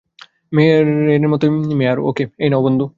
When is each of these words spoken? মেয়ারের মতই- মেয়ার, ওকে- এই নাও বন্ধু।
মেয়ারের 0.51 1.23
মতই- 1.27 1.49
মেয়ার, 1.79 1.97
ওকে- 2.01 2.23
এই 2.43 2.49
নাও 2.51 2.61
বন্ধু। 2.63 2.85